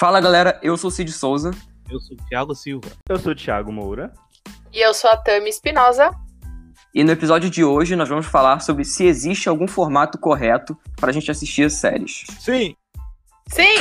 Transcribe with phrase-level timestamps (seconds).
[0.00, 1.50] Fala galera, eu sou o Cid Souza.
[1.90, 2.88] Eu sou o Thiago Silva.
[3.06, 4.10] Eu sou o Thiago Moura.
[4.72, 6.10] E eu sou a Tami Espinosa.
[6.94, 11.10] E no episódio de hoje nós vamos falar sobre se existe algum formato correto para
[11.10, 12.24] a gente assistir as séries.
[12.38, 12.74] Sim!
[13.48, 13.76] Sim!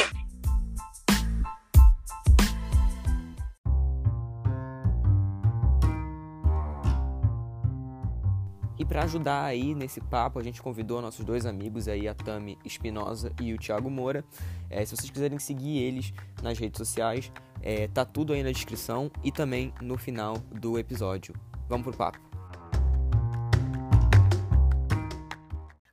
[8.99, 13.31] Para ajudar aí nesse papo, a gente convidou nossos dois amigos aí, a Tami Espinosa
[13.39, 14.25] e o Thiago Moura.
[14.69, 19.09] É, se vocês quiserem seguir eles nas redes sociais, é, tá tudo aí na descrição
[19.23, 21.33] e também no final do episódio.
[21.69, 22.19] Vamos pro papo.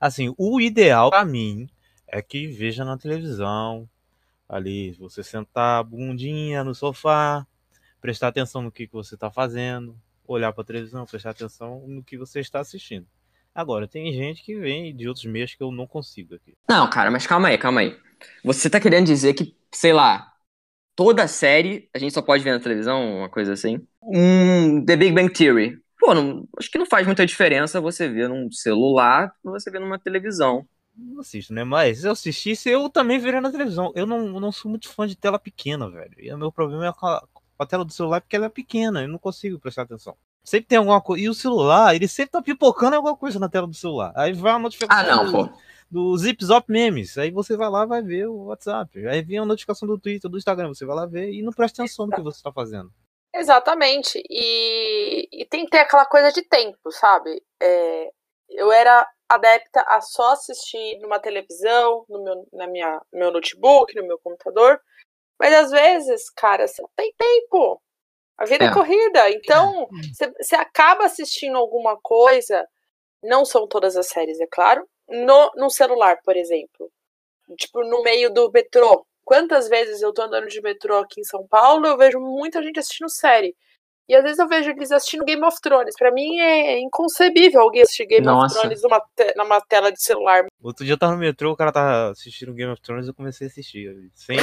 [0.00, 1.68] Assim, o ideal para mim
[2.08, 3.88] é que veja na televisão,
[4.48, 7.46] ali, você sentar bundinha no sofá,
[8.00, 9.96] prestar atenção no que, que você está fazendo,
[10.28, 13.06] olhar para a televisão, prestar atenção no que você está assistindo.
[13.54, 16.54] Agora, tem gente que vem de outros meios que eu não consigo aqui.
[16.68, 17.96] Não, cara, mas calma aí, calma aí.
[18.44, 20.30] Você tá querendo dizer que, sei lá,
[20.94, 23.86] toda série a gente só pode ver na televisão, uma coisa assim?
[24.02, 25.80] Um The Big Bang Theory.
[25.98, 29.80] Pô, não, acho que não faz muita diferença você ver num celular ou você ver
[29.80, 30.68] numa televisão.
[30.94, 31.64] Não assisto, né?
[31.64, 33.92] Mas se eu assistisse, eu também veria na televisão.
[33.94, 36.14] Eu não, não sou muito fã de tela pequena, velho.
[36.18, 37.26] E o meu problema é com a,
[37.58, 40.16] a tela do celular porque ela é pequena, eu não consigo prestar atenção.
[40.44, 41.24] Sempre tem alguma coisa.
[41.24, 44.12] E o celular, ele sempre tá pipocando alguma coisa na tela do celular.
[44.14, 45.58] Aí vai a notificação Ah, não, do, pô.
[45.90, 47.18] do Zip Zop Memes.
[47.18, 49.06] Aí você vai lá vai ver o WhatsApp.
[49.08, 50.68] Aí vem a notificação do Twitter, do Instagram.
[50.68, 52.92] Você vai lá ver e não presta atenção no que você tá fazendo.
[53.34, 54.22] Exatamente.
[54.30, 57.42] E, e tem que ter aquela coisa de tempo, sabe?
[57.60, 58.10] É,
[58.50, 64.06] eu era adepta a só assistir numa televisão, no meu, na minha, meu notebook, no
[64.06, 64.80] meu computador.
[65.40, 67.80] Mas às vezes, cara, você não tem tempo.
[68.38, 68.72] A vida é, É.
[68.72, 69.30] corrida.
[69.30, 72.66] Então, você você acaba assistindo alguma coisa.
[73.22, 74.88] Não são todas as séries, é claro.
[75.08, 76.90] No, no celular, por exemplo.
[77.58, 79.06] Tipo, no meio do metrô.
[79.24, 82.78] Quantas vezes eu tô andando de metrô aqui em São Paulo, eu vejo muita gente
[82.80, 83.56] assistindo série.
[84.08, 85.96] E às vezes eu vejo eles assistindo Game of Thrones.
[85.98, 88.54] Pra mim é inconcebível alguém assistir Game Nossa.
[88.54, 90.44] of Thrones numa, te- numa tela de celular.
[90.62, 93.14] Outro dia eu tava no metrô, o cara tava assistindo Game of Thrones e eu
[93.14, 94.10] comecei a assistir.
[94.14, 94.36] Sem,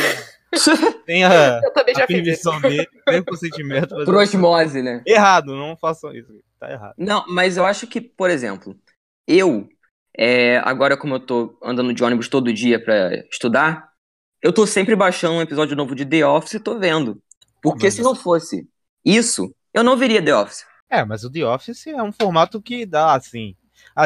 [1.05, 3.95] sem a, Eu também já a permissão dele, sem o consentimento.
[4.03, 5.01] Por osmose, né?
[5.05, 6.33] Errado, não façam isso.
[6.59, 6.95] Tá errado.
[6.97, 8.75] Não, mas eu acho que, por exemplo,
[9.25, 9.67] eu,
[10.17, 13.89] é, agora como eu tô andando de ônibus todo dia pra estudar,
[14.41, 17.21] eu tô sempre baixando um episódio novo de The Office e tô vendo.
[17.61, 18.67] Porque Mas se não fosse
[19.03, 20.65] isso, eu não veria The Office.
[20.89, 23.55] É, mas o The Office é um formato que dá, assim.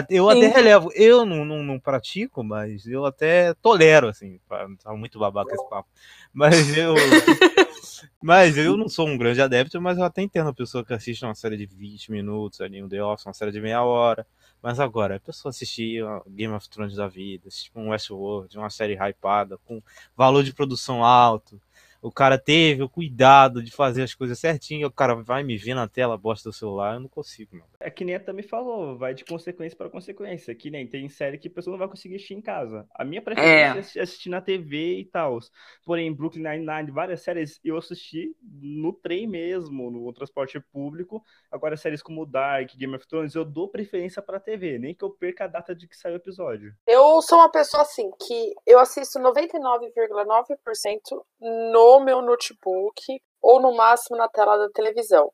[0.10, 0.54] Eu até Sim.
[0.54, 0.92] relevo.
[0.94, 4.40] Eu não, não, não pratico, mas eu até tolero, assim.
[4.84, 5.90] Tá muito babaca esse papo.
[6.34, 6.94] Mas eu.
[8.22, 11.24] mas eu não sou um grande adepto, mas eu até entendo a pessoa que assiste
[11.24, 14.26] uma série de 20 minutos ali, um The Office, uma série de meia hora.
[14.62, 18.96] Mas agora, a pessoa assistir Game of Thrones da vida, assistir um Westworld, uma série
[18.96, 19.82] hypada, com
[20.16, 21.62] valor de produção alto.
[22.02, 25.74] O cara teve o cuidado de fazer as coisas certinho, o cara vai me ver
[25.74, 27.66] na tela, bosta do celular, eu não consigo, não.
[27.80, 30.54] É que nem a Tami falou, vai de consequência para consequência.
[30.56, 32.86] Que nem tem série que a pessoa não vai conseguir assistir em casa.
[32.96, 33.78] A minha preferência É.
[33.78, 35.40] é assi- assistir na TV e tal.
[35.86, 41.24] Porém, Brooklyn Nine-Nine, várias séries eu assisti no trem mesmo, no transporte público.
[41.52, 45.10] Agora, séries como Dark, Game of Thrones, eu dou preferência pra TV, nem que eu
[45.12, 46.74] perca a data de que sai o episódio.
[46.88, 53.02] Eu sou uma pessoa assim que eu assisto 99,9% no meu notebook
[53.42, 55.32] ou no máximo na tela da televisão.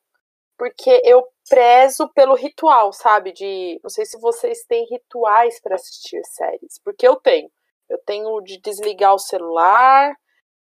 [0.58, 3.32] Porque eu prezo pelo ritual, sabe?
[3.32, 3.80] De.
[3.84, 6.80] Não sei se vocês têm rituais para assistir séries.
[6.84, 7.50] Porque eu tenho.
[7.90, 10.16] Eu tenho de desligar o celular,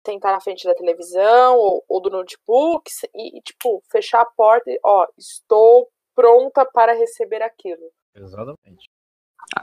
[0.03, 4.71] tentar na frente da televisão ou, ou do notebook e, e, tipo, fechar a porta
[4.71, 7.91] e, ó, estou pronta para receber aquilo.
[8.15, 8.91] Exatamente.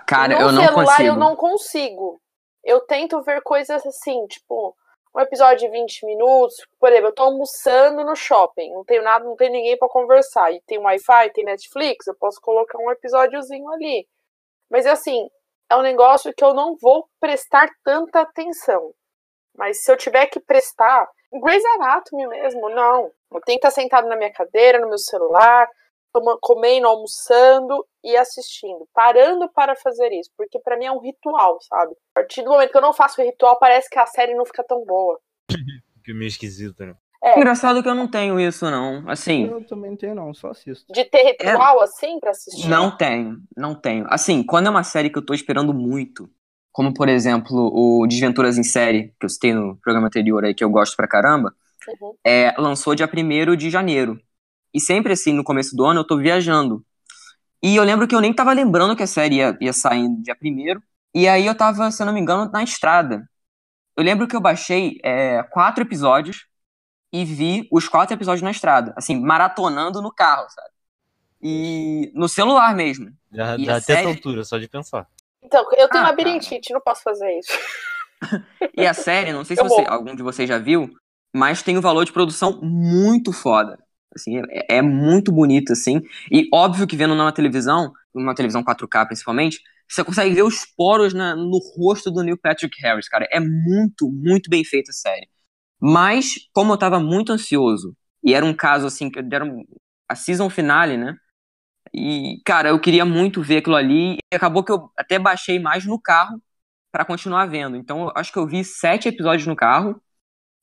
[0.07, 1.07] Cara, no eu não celular consigo.
[1.07, 2.22] eu não consigo.
[2.63, 4.75] Eu tento ver coisas assim, tipo,
[5.16, 6.56] um episódio de 20 minutos.
[6.79, 10.51] Por exemplo, eu tô almoçando no shopping, não tenho nada, não tem ninguém pra conversar.
[10.51, 14.07] E tem Wi-Fi, tem Netflix, eu posso colocar um episódiozinho ali.
[14.69, 15.30] Mas assim,
[15.69, 18.94] é um negócio que eu não vou prestar tanta atenção.
[19.56, 23.12] Mas se eu tiver que prestar, Grey's Anatomy mesmo, não.
[23.31, 25.68] Eu tenho que estar sentado na minha cadeira, no meu celular,
[26.42, 31.94] comendo, almoçando e assistindo, parando para fazer isso, porque pra mim é um ritual, sabe?
[32.15, 34.45] A partir do momento que eu não faço o ritual, parece que a série não
[34.45, 35.19] fica tão boa.
[36.04, 36.95] Que meio esquisito, né?
[37.24, 39.10] É, Engraçado que eu não tenho isso, não.
[39.10, 40.92] Assim, Eu também não tenho, não, só assisto.
[40.92, 42.68] de ter ritual assim pra assistir.
[42.68, 44.06] não tenho, não tenho.
[44.10, 46.30] Assim, quando é uma série que eu tô esperando muito,
[46.74, 50.62] como por exemplo o Desventuras em Série, que eu citei no programa anterior aí, que
[50.65, 51.56] eu gosto pra caramba,
[52.01, 52.13] Uhum.
[52.25, 54.19] é, lançou dia 1 de janeiro.
[54.74, 56.84] E sempre assim, no começo do ano, eu tô viajando.
[57.62, 60.36] E eu lembro que eu nem tava lembrando que a série ia, ia sair dia
[60.42, 60.81] 1
[61.14, 63.28] E aí eu tava, se eu não me engano, na estrada.
[63.98, 66.46] eu lembro que eu baixei é, quatro episódios
[67.12, 70.70] e vi os quatro episódios na estrada, assim, maratonando no carro, sabe?
[71.42, 73.12] E no celular mesmo.
[73.31, 75.08] Já E a até série- tontura, só de pensar.
[75.42, 77.52] Então, eu tenho Ah, labirintite, não posso fazer isso.
[78.75, 80.90] E a série, não sei se você, algum de vocês já viu,
[81.34, 83.78] mas tem um valor de produção muito foda.
[84.15, 86.01] Assim, é, é muito bonito, assim.
[86.31, 91.13] E óbvio que vendo numa televisão, numa televisão 4K principalmente, você consegue ver os poros
[91.13, 93.27] na- no rosto do Neil Patrick Harris, cara.
[93.31, 95.27] É muito, muito bem feita a série.
[95.81, 99.63] Mas, como eu tava muito ansioso, e era um caso assim, que deram
[100.10, 101.15] a season finale, né?
[101.94, 105.86] E, cara, eu queria muito ver aquilo ali, e acabou que eu até baixei mais
[105.86, 106.42] no carro
[106.92, 107.77] pra continuar vendo.
[107.77, 110.01] Então, acho que eu vi sete episódios no carro,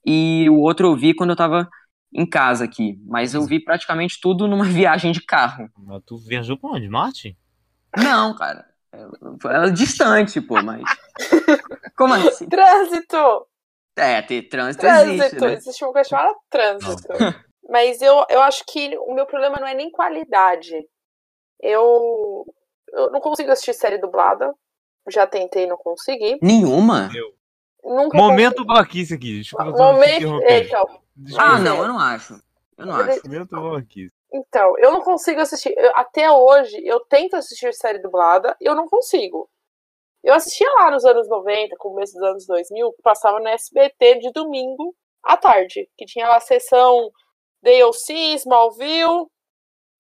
[0.07, 1.69] e o outro eu vi quando eu tava
[2.13, 2.99] em casa aqui.
[3.07, 5.69] Mas eu vi praticamente tudo numa viagem de carro.
[5.79, 6.89] Mas tu viajou pra onde?
[6.89, 7.37] Marte?
[7.97, 8.67] Não, cara.
[9.45, 10.83] Era distante, pô, mas.
[11.97, 12.49] Como assim?
[12.49, 13.47] Trânsito!
[13.97, 15.23] É, ter trânsito Trânsito!
[15.23, 15.53] existe, né?
[15.53, 17.09] Existe uma coisa chamada trânsito.
[17.69, 20.75] Mas eu, eu acho que o meu problema não é nem qualidade.
[21.61, 22.45] Eu,
[22.93, 24.53] eu não consigo assistir série dublada.
[25.09, 26.37] Já tentei, não consegui.
[26.43, 27.09] Nenhuma?
[27.85, 29.41] Nunca Momento babaquice aqui.
[29.41, 30.37] Desculpa, eu Momento.
[30.43, 31.01] interrompendo.
[31.21, 31.45] Então, Desculpa.
[31.45, 32.35] Ah, não, eu não acho.
[32.79, 33.21] Eu não acho.
[33.47, 34.13] Babaquice.
[34.33, 35.75] então, eu não consigo assistir.
[35.77, 39.49] eu- até hoje, eu tento assistir série dublada e eu não consigo.
[40.23, 44.31] Eu assistia lá nos anos 90, começo dos anos 2000, que passava no SBT de
[44.33, 47.11] domingo à tarde, que tinha lá a sessão
[47.63, 49.27] DLC, Smallville,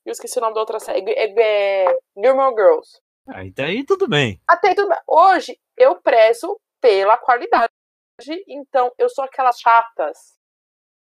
[0.05, 3.00] eu esqueci o nome da outra série, é, é, Gilmore Girls.
[3.28, 4.40] Aí daí tudo bem.
[4.49, 4.99] Até aí tudo bem.
[5.06, 7.70] Hoje, eu prezo pela qualidade,
[8.49, 10.38] então eu sou aquelas chatas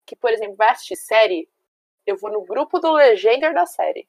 [0.06, 1.48] que, por exemplo, vai assistir série,
[2.06, 4.08] eu vou no grupo do Legender da série.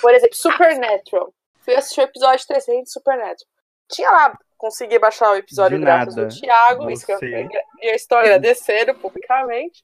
[0.00, 1.32] Por exemplo, Supernatural.
[1.60, 3.50] Fui assistir o episódio 300 de Supernatural.
[3.90, 6.28] Tinha lá, consegui baixar o episódio grátis do.
[6.28, 7.48] Thiago, isso que eu, Você-
[7.82, 9.82] eu estou agradecendo publicamente.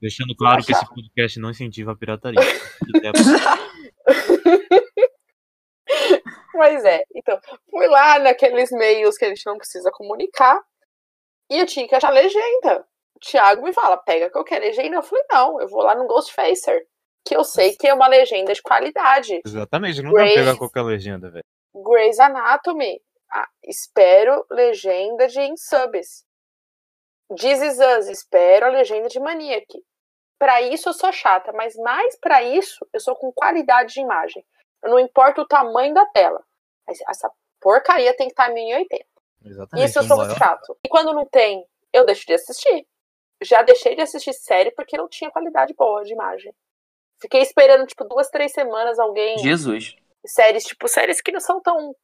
[0.00, 2.40] Deixando claro que esse podcast não incentiva a pirataria.
[6.54, 7.38] Mas é, então,
[7.70, 10.60] fui lá naqueles meios que a gente não precisa comunicar
[11.50, 12.86] e eu tinha que achar legenda.
[13.24, 14.96] Thiago me fala, pega qualquer legenda.
[14.96, 16.86] Eu falei, não, eu vou lá no Ghostfacer,
[17.26, 19.40] que eu sei que é uma legenda de qualidade.
[19.44, 20.38] Exatamente, não dá pra Grace.
[20.38, 21.44] pegar qualquer legenda, velho.
[21.74, 23.00] Grey's Anatomy,
[23.32, 26.24] ah, espero legenda de In Subs.
[27.36, 29.66] This Is Us, espero a legenda de Maniac.
[30.38, 34.44] Pra isso eu sou chata, mas mais pra isso eu sou com qualidade de imagem.
[34.82, 36.42] Eu não importa o tamanho da tela.
[36.86, 37.30] Mas essa
[37.60, 39.04] porcaria tem que estar em 1080.
[39.46, 39.88] Exatamente.
[39.88, 40.76] Isso eu sou maior- chato.
[40.84, 42.86] E quando não tem, eu deixo de assistir.
[43.44, 46.52] Já deixei de assistir série porque não tinha qualidade boa de imagem.
[47.20, 49.38] Fiquei esperando, tipo, duas, três semanas alguém.
[49.38, 49.96] Jesus.
[50.26, 51.94] Séries, tipo, séries que não são tão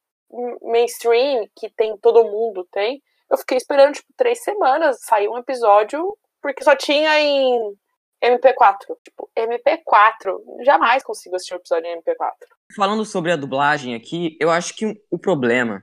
[0.63, 3.03] mainstream, que tem todo mundo tem.
[3.31, 7.77] Eu fiquei esperando, tipo, três semanas sair um episódio, porque só tinha em
[8.23, 8.97] MP4.
[9.05, 10.65] Tipo, MP4.
[10.65, 12.35] Jamais consigo assistir um episódio em MP4.
[12.77, 15.83] Falando sobre a dublagem aqui, eu acho que o problema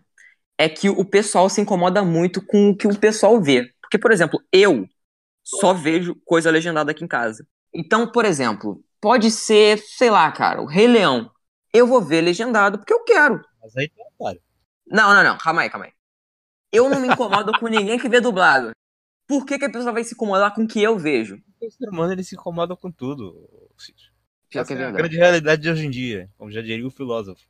[0.57, 3.71] é que o pessoal se incomoda muito com o que o pessoal vê.
[3.81, 4.87] Porque, por exemplo, eu
[5.47, 7.45] só vejo coisa legendada aqui em casa.
[7.73, 11.31] Então, por exemplo, pode ser, sei lá, cara, o Rei Leão.
[11.73, 13.41] Eu vou ver legendado porque eu quero.
[13.61, 14.39] Mas aí tá, cara.
[14.87, 15.93] Não, não, não, calma aí, calma aí.
[16.71, 18.71] Eu não me incomodo com ninguém que vê dublado.
[19.27, 21.41] Por que, que a pessoa vai se incomodar com o que eu vejo?
[21.61, 23.49] O ser humano ele se incomoda com tudo.
[24.49, 24.97] Pior Essa que é é a verdade.
[24.97, 27.41] grande realidade de hoje em dia, como já diria o filósofo.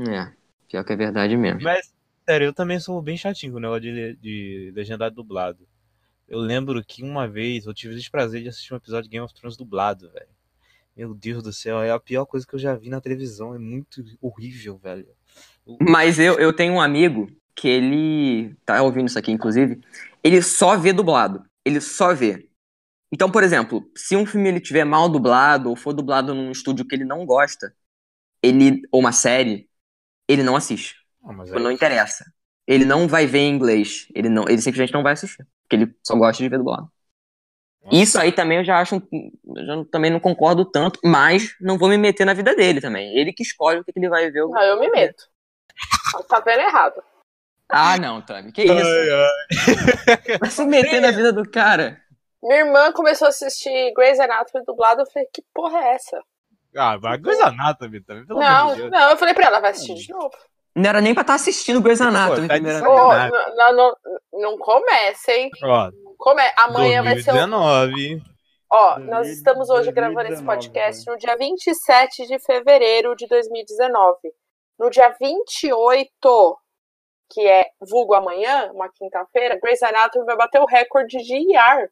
[0.00, 0.32] É,
[0.68, 1.60] pior que é verdade mesmo.
[1.60, 1.92] Mas,
[2.28, 5.66] sério, eu também sou bem chatinho com o negócio de, de legendado dublado.
[6.28, 9.24] Eu lembro que uma vez eu tive o desprazer de assistir um episódio de Game
[9.24, 10.28] of Thrones dublado, velho.
[10.96, 13.54] Meu Deus do céu, é a pior coisa que eu já vi na televisão.
[13.54, 15.06] É muito horrível, velho.
[15.80, 19.80] Mas eu, eu tenho um amigo que ele tá ouvindo isso aqui, inclusive.
[20.24, 21.44] Ele só vê dublado.
[21.64, 22.48] Ele só vê.
[23.12, 26.86] Então, por exemplo, se um filme ele tiver mal dublado ou for dublado num estúdio
[26.86, 27.74] que ele não gosta,
[28.42, 29.68] ele ou uma série,
[30.26, 30.96] ele não assiste.
[31.22, 32.24] Ah, mas Não interessa.
[32.66, 34.08] Ele não vai ver em inglês.
[34.14, 36.88] Ele não, ele simplesmente não vai assistir, porque ele só gosta de ver dublado.
[37.90, 41.88] Isso aí também eu já acho, eu já também não concordo tanto, mas não vou
[41.88, 43.16] me meter na vida dele também.
[43.16, 44.44] Ele que escolhe o que, que ele vai ver.
[44.44, 45.24] Não, eu me meto.
[46.28, 47.02] Tá vendo errado.
[47.68, 50.38] Ah, não, Tami, que isso?
[50.40, 52.00] Vai se meter na vida do cara.
[52.42, 55.02] Minha irmã começou a assistir Grey's Anatomy dublado.
[55.02, 56.20] Eu falei, que porra é essa?
[56.76, 58.90] Ah, coisa nata, também, pelo amor Não, de Deus.
[58.90, 60.36] não, eu falei pra ela, vai assistir de novo.
[60.76, 63.30] Não era nem pra estar assistindo Grey's Anatomy, Pô, tá Sacanagem.
[63.56, 63.96] não, não,
[64.32, 65.50] não comece, hein?
[65.64, 66.42] Ó, Não come...
[66.58, 68.22] Amanhã vai ser 2019.
[68.70, 74.18] Ó, nós estamos hoje gravando esse 2019, podcast no dia 27 de fevereiro de 2019.
[74.78, 76.58] No dia 28
[77.28, 81.88] que é vulgo amanhã, uma quinta-feira, Grey's Anatomy vai bater o recorde de IAR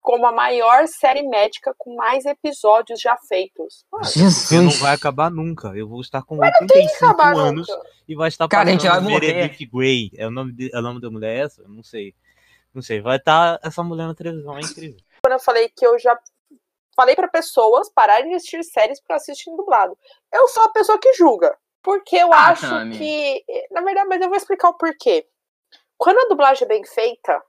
[0.00, 3.84] como a maior série médica com mais episódios já feitos.
[3.90, 4.78] Mano, não Jesus.
[4.80, 5.68] vai acabar nunca.
[5.76, 7.82] Eu vou estar com Mas não tem que 85 acabar anos nunca.
[8.08, 9.34] e vai estar Cara, a gente vai morrer.
[9.34, 10.10] Meredith Grey.
[10.16, 11.62] É o nome, de, é o nome da mulher essa?
[11.62, 12.14] Eu não sei.
[12.72, 13.00] Não sei.
[13.00, 14.98] Vai estar essa mulher na televisão, é incrível.
[15.22, 16.18] Quando eu falei que eu já
[16.96, 19.96] falei pra pessoas pararem de assistir séries porque assistem dublado.
[20.32, 21.56] Eu sou a pessoa que julga.
[21.82, 22.96] Porque eu Ah, acho Tami.
[22.98, 23.44] que.
[23.70, 25.26] Na verdade, mas eu vou explicar o porquê.
[25.96, 27.42] Quando a dublagem é bem feita,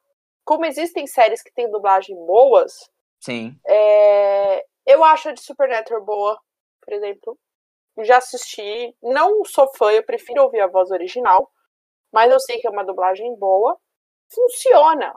[0.50, 2.74] como existem séries que têm dublagem boas,
[3.20, 3.56] Sim.
[3.68, 6.40] É, eu acho a de Supernatural boa,
[6.82, 7.38] por exemplo.
[8.00, 8.96] Já assisti.
[9.00, 11.52] Não sou fã, eu prefiro ouvir a voz original.
[12.12, 13.78] Mas eu sei que é uma dublagem boa.
[14.34, 15.14] Funciona.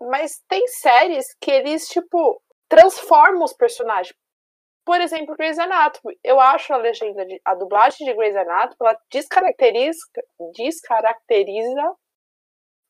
[0.00, 4.16] Mas tem séries que eles, tipo, transformam os personagens.
[4.84, 6.18] Por exemplo, Grey's Anatomy.
[6.24, 10.00] Eu acho a legenda, de, a dublagem de Grey's Anatomy, ela descaracteriza,
[10.56, 11.94] descaracteriza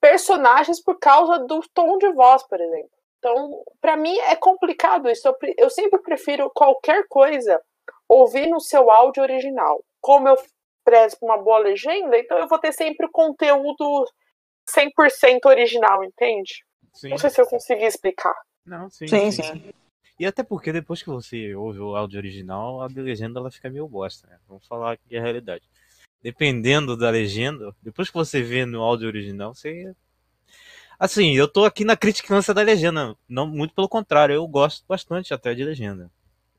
[0.08, 2.90] personagens por causa do tom de voz, por exemplo.
[3.18, 5.26] Então, pra mim é complicado isso.
[5.26, 7.60] Eu, eu sempre prefiro qualquer coisa
[8.08, 9.84] ouvir no seu áudio original.
[10.00, 10.36] Como eu
[10.84, 14.06] prezo por uma boa legenda, então eu vou ter sempre o conteúdo
[14.70, 16.64] 100% original, entende?
[16.94, 17.08] Sim.
[17.08, 18.34] Não sei se eu consegui explicar.
[18.64, 19.42] Não, sim, Sim, sim.
[19.42, 19.72] sim.
[20.18, 23.88] E até porque depois que você ouve o áudio original, a legenda ela fica meio
[23.88, 24.38] bosta, né?
[24.48, 25.68] Vamos falar aqui a realidade.
[26.22, 29.94] Dependendo da legenda, depois que você vê no áudio original, você.
[30.98, 33.14] Assim, eu tô aqui na criticância da legenda.
[33.28, 36.10] Não, muito pelo contrário, eu gosto bastante até de legenda.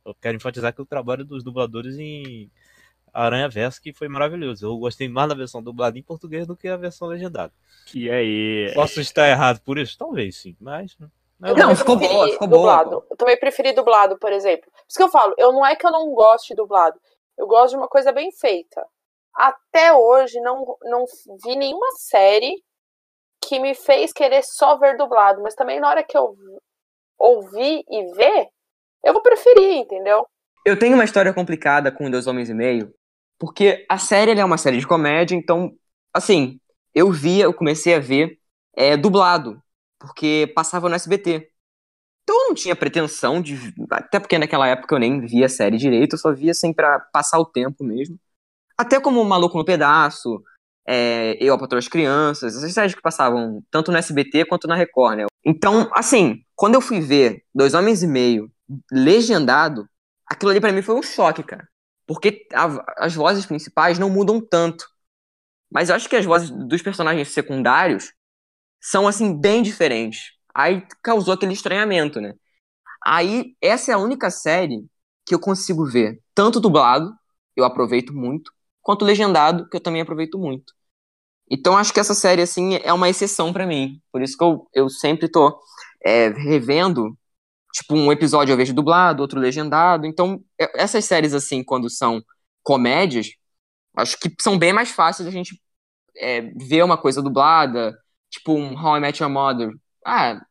[0.06, 2.50] Eu quero enfatizar que o trabalho dos dubladores em
[3.14, 4.66] Aranha Verso que foi maravilhoso.
[4.66, 7.52] Eu gostei mais da versão dublada em português do que a versão legendada.
[7.94, 8.72] E aí?
[8.74, 9.98] Posso estar errado por isso?
[9.98, 10.96] Talvez sim, mas.
[11.00, 11.10] Eu
[11.50, 13.06] Não, também ficou boa, ficou boa, dublado.
[13.10, 14.72] Eu também preferi dublado, por exemplo.
[14.72, 17.00] Por isso que eu falo, eu não é que eu não gosto de dublado.
[17.38, 18.86] Eu gosto de uma coisa bem feita.
[19.38, 21.06] Até hoje não, não
[21.46, 22.64] vi nenhuma série
[23.42, 25.42] que me fez querer só ver dublado.
[25.44, 26.36] Mas também na hora que eu
[27.20, 28.48] ouvir e ver,
[29.04, 30.26] eu vou preferir, entendeu?
[30.66, 32.94] Eu tenho uma história complicada com Dois Homens e Meio,
[33.40, 35.74] porque a série é uma série de comédia, então,
[36.14, 36.60] assim,
[36.94, 38.40] eu via, eu comecei a ver
[38.76, 39.62] é, dublado,
[40.00, 41.52] porque passava no SBT.
[42.24, 43.74] Então eu não tinha pretensão de.
[43.90, 47.00] Até porque naquela época eu nem via a série direito, eu só via assim pra
[47.00, 48.20] passar o tempo mesmo.
[48.78, 50.42] Até como Maluco no Pedaço,
[50.88, 54.76] é, Eu, a Patroa as Crianças, essas séries que passavam tanto no SBT quanto na
[54.76, 55.26] Record, né?
[55.46, 58.52] Então, assim, quando eu fui ver Dois Homens e Meio
[58.92, 59.88] legendado,
[60.26, 61.68] aquilo ali pra mim foi um choque, cara.
[62.06, 64.86] Porque a- as vozes principais não mudam tanto.
[65.72, 68.14] Mas eu acho que as vozes dos personagens secundários
[68.82, 70.34] são, assim, bem diferentes.
[70.56, 72.34] Aí causou aquele estranhamento, né?
[73.06, 74.86] Aí, essa é a única série
[75.26, 77.14] que eu consigo ver tanto dublado,
[77.56, 78.52] eu aproveito muito,
[78.88, 80.74] quanto legendado, que eu também aproveito muito.
[81.52, 84.02] Então, acho que essa série, assim, é uma exceção pra mim.
[84.14, 85.60] Por isso que eu, eu sempre tô
[86.06, 87.18] é, revendo
[87.74, 90.08] tipo, um episódio eu vejo dublado, outro legendado.
[90.08, 92.24] Então, é- essas séries, assim, quando são
[92.64, 93.32] comédias,
[93.98, 95.62] acho que são bem mais fáceis a gente
[96.18, 97.98] é, ver uma coisa dublada,
[98.32, 99.72] tipo um How I Met Your Mother.
[100.06, 100.42] Ah,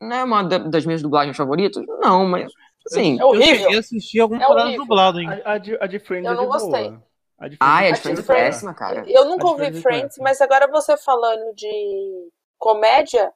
[0.00, 1.84] não é uma da- das minhas dublagens favoritas?
[2.00, 2.52] Não, mas,
[2.86, 3.18] assim...
[3.20, 3.50] É horrível.
[3.50, 5.28] Eu cheguei a assistir alguma É dublado, hein?
[5.28, 6.94] A, a, de, a de Friends Eu é não de gostei.
[7.38, 9.04] A de Ai, a é de Friends é péssima, cara.
[9.08, 13.32] Eu nunca ouvi diferença é Friends, mas agora você falando de comédia,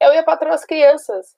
[0.00, 1.36] eu ia para as crianças.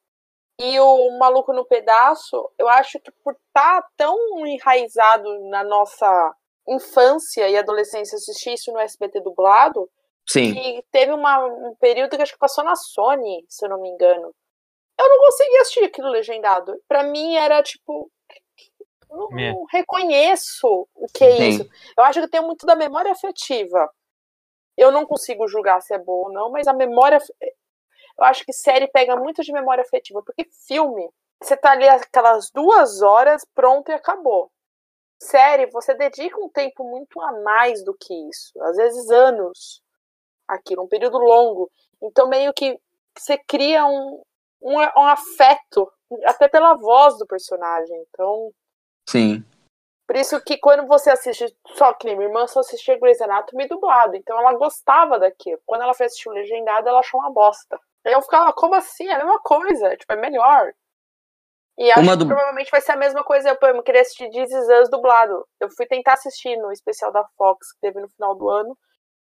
[0.59, 4.17] E o Maluco no Pedaço, eu acho que por estar tão
[4.47, 6.35] enraizado na nossa
[6.69, 9.89] infância e adolescência assistir isso no SBT dublado,
[10.29, 10.53] Sim.
[10.55, 13.89] que teve uma- um período que acho que passou na Sony, se eu não me
[13.89, 14.35] engano.
[14.99, 16.79] Eu não conseguia assistir aquilo legendado.
[16.87, 18.11] Pra mim era tipo.
[19.11, 19.53] Eu Não, É.
[19.53, 21.49] não reconheço o que é Sim.
[21.49, 21.71] isso.
[21.97, 23.91] Eu acho que tem muito da memória afetiva.
[24.77, 27.19] Eu não consigo julgar se é boa ou não, mas a memória.
[28.19, 31.09] Eu acho que série pega muito de memória afetiva, porque filme,
[31.43, 34.51] você tá ali aquelas duas horas, pronto e acabou.
[35.23, 39.83] Série, você dedica um tempo muito a mais do que isso, às vezes anos,
[40.49, 41.71] aquilo, um período longo.
[42.03, 42.79] Então, meio que
[43.17, 44.23] você cria um,
[44.63, 45.91] um, um afeto,
[46.25, 48.03] até pela voz do personagem.
[48.09, 48.51] Então,
[49.09, 49.45] Sim.
[50.07, 54.17] por isso que quando você assiste, só que minha irmã só assistia Grey's Anatomy dublado,
[54.17, 55.61] então ela gostava daquilo.
[55.67, 57.79] Quando ela foi assistir o legendado, ela achou uma bosta.
[58.05, 59.07] Aí eu ficava, como assim?
[59.07, 60.73] É a mesma coisa, tipo, é melhor.
[61.79, 63.49] E acho que provavelmente vai ser a mesma coisa.
[63.49, 65.47] Eu, eu queria assistir This Is Us dublado.
[65.59, 68.77] Eu fui tentar assistir no especial da Fox que teve no final do ano.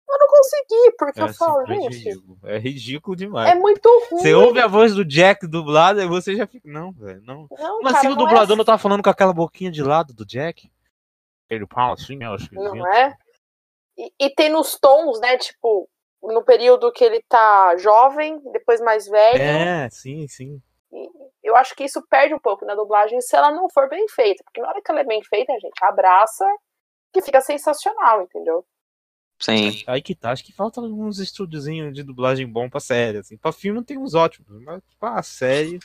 [0.09, 2.09] Eu não consegui, porque É eu falo, gente.
[2.43, 3.49] É ridículo demais.
[3.51, 4.21] é muito ruim.
[4.21, 6.69] Você ouve a voz do Jack dublado e você já fica.
[6.69, 7.47] Não, velho, não.
[7.57, 9.81] Não, Mas cara, assim o não é dublador não tá falando com aquela boquinha de
[9.81, 10.69] lado do Jack?
[11.49, 12.55] Ele fala assim, eu acho que.
[12.55, 13.15] Não é?
[13.97, 15.37] E, e tem nos tons, né?
[15.37, 15.89] Tipo,
[16.21, 19.41] no período que ele tá jovem, depois mais velho.
[19.41, 20.61] É, sim, sim.
[21.41, 24.43] Eu acho que isso perde um pouco na dublagem se ela não for bem feita.
[24.43, 26.45] Porque na hora que ela é bem feita, a gente abraça,
[27.11, 28.65] que fica sensacional, entendeu?
[29.39, 29.83] Sim.
[29.87, 33.37] Aí que tá, acho que falta uns estúdiozinhos de dublagem bom pra série, assim.
[33.37, 35.79] Pra filme tem uns ótimos, mas pra série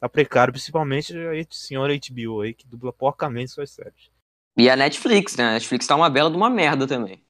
[0.00, 4.10] tá precário, principalmente a senhora HBO aí, que dubla porcamente suas séries.
[4.56, 5.44] E a Netflix, né?
[5.44, 7.24] A Netflix tá uma bela de uma merda também.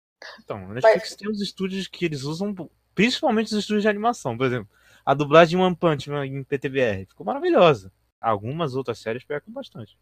[0.45, 2.55] Então, a Netflix tem os estúdios que eles usam,
[2.95, 4.69] principalmente os estúdios de animação, por exemplo.
[5.05, 7.93] A dublagem de One Punch Man em PTBR ficou maravilhosa.
[8.21, 9.99] Algumas outras séries pecam bastante.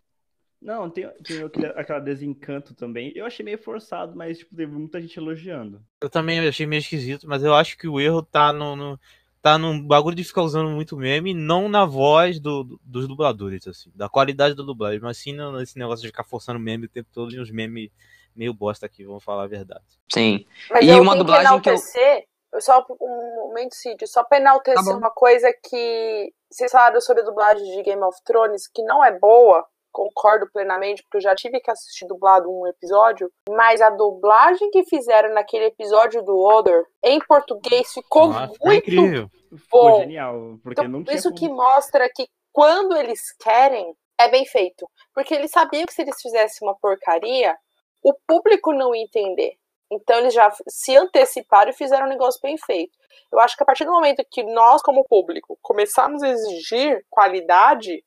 [0.61, 3.13] Não, tem, tem aquele, aquela desencanto também.
[3.17, 5.81] Eu achei meio forçado, mas tipo, teve muita gente elogiando.
[6.03, 9.01] Eu também achei meio esquisito, mas eu acho que o erro tá no, no
[9.41, 13.67] tá num bagulho de ficar usando muito meme, não na voz do, do- dos dubladores,
[13.67, 17.09] assim, da qualidade da dublagem, mas sim nesse negócio de ficar forçando meme o tempo
[17.11, 17.91] todo e uns memes
[18.37, 19.83] meio bosta aqui, vamos falar a verdade.
[20.13, 20.45] Sim.
[20.71, 22.61] Mas E eu uma dublagem que eu- enaltecer, eu...
[22.61, 27.25] só um momento, Cid, só pra enaltecer Tá uma coisa que vocês falaram sobre a
[27.27, 31.61] dublagem de Game of Thrones, que não é boa, concordo plenamente, porque eu já tive
[31.61, 37.19] que assistir dublado um episódio, mas a dublagem que fizeram naquele episódio do Other, em
[37.21, 39.31] português, ficou Nossa, ficou muito incrível.
[39.57, 43.95] Ficou Bom, genial, porque Então, não tinha isso como- que mostra que quando eles querem,
[44.19, 44.87] é bem feito.
[45.15, 47.57] Porque eles sabiam que se eles fizessem uma porcaria,
[48.03, 49.55] o público não ia entender.
[49.93, 52.93] Então eles já se anteciparam e fizeram um negócio bem feito.
[53.33, 58.05] Eu acho que a partir do momento que nós, como público, começarmos a exigir qualidade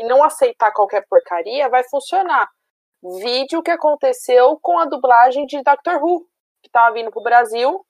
[0.00, 2.48] e não aceitar qualquer porcaria, vai funcionar.
[3.02, 6.26] Vídeo que aconteceu com a dublagem de Doctor Who,
[6.62, 7.84] que estava vindo pro Brasil.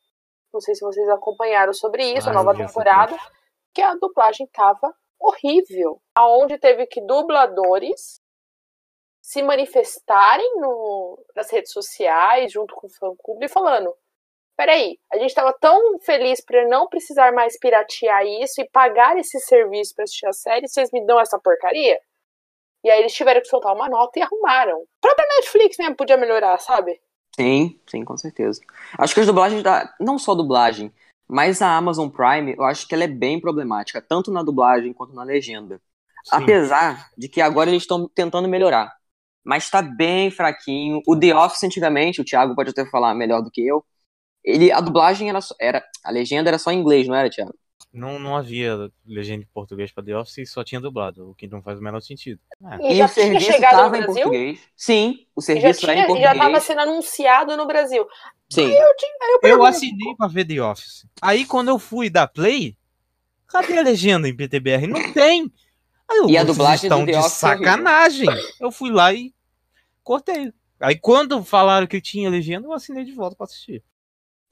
[0.53, 3.17] Não sei se vocês acompanharam sobre isso, Ah, a nova vi essa temporada
[3.73, 6.03] que a dublagem tava horrível.
[6.13, 8.21] Aonde teve que dubladores
[9.23, 13.95] se manifestarem no, nas redes sociais, junto com o fã-clube, falando:
[14.61, 19.41] peraí, a gente tava tão feliz por não precisar mais piratear isso e pagar esse
[19.41, 21.99] serviço pra assistir a série, vocês me dão essa porcaria?
[22.85, 24.77] E aí eles tiveram que soltar uma nota e arrumaram.
[24.77, 27.01] A própria Netflix mesmo podia melhorar, sabe?
[27.35, 28.61] Sim, sim, com certeza.
[28.99, 29.95] Acho que as dublagens da.
[29.99, 30.93] Não só a dublagem,
[31.27, 35.15] mas a Amazon Prime, eu acho que ela é bem problemática, tanto na dublagem quanto
[35.15, 35.81] na legenda.
[36.25, 36.37] Sim.
[36.37, 38.93] Apesar de que agora eles estão tentando melhorar.
[39.43, 41.01] Mas tá bem fraquinho.
[41.07, 43.83] O The Office, antigamente, o Thiago pode até falar melhor do que eu.
[44.45, 45.85] Ele, a dublagem era, só- era.
[46.05, 47.55] A legenda era só em inglês, não era, Thiago?
[47.93, 51.49] Não, não havia legenda em português pra The Office e só tinha dublado, o que
[51.49, 52.41] não faz o menor sentido.
[52.81, 52.93] É.
[52.93, 54.23] E, já o tinha serviço chegado no tava em Brasil?
[54.23, 54.61] português.
[54.77, 56.39] Sim, o E serviço era em e já português.
[56.39, 58.07] tava sendo anunciado no Brasil.
[58.49, 58.63] Sim.
[58.67, 61.05] Eu, tinha, aí eu Eu assinei pra ver The Office.
[61.21, 62.77] Aí quando eu fui dar play,
[63.49, 64.87] cadê a legenda em PTBR?
[64.87, 65.53] Não tem.
[66.09, 68.29] Aí eu, E a dublagem do estão The de Office é sacanagem.
[68.61, 69.35] Eu fui lá e
[70.05, 70.53] cortei.
[70.79, 73.83] Aí quando falaram que tinha legenda, eu assinei de volta pra assistir.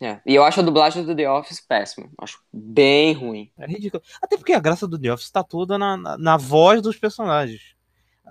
[0.00, 2.08] É, E eu acho a dublagem do The Office péssima.
[2.18, 3.50] Acho bem ruim.
[3.58, 4.00] É ridículo.
[4.22, 7.74] Até porque a graça do The Office tá toda na, na, na voz dos personagens.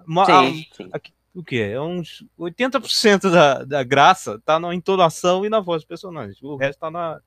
[0.07, 0.89] Uma- Sim, sim.
[0.93, 0.99] a-
[1.35, 1.61] o que?
[1.61, 6.41] É uns 80% da, da graça tá na entonação e na voz dos personagens.
[6.41, 7.19] O resto tá na,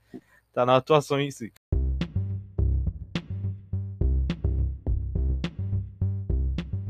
[0.55, 1.53] tá na atuação em si.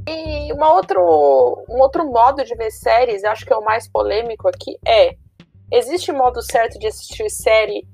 [0.09, 1.01] E uma outro,
[1.69, 5.17] um outro modo de ver séries, acho que é o mais polêmico aqui, é:
[5.73, 7.87] existe modo certo de assistir série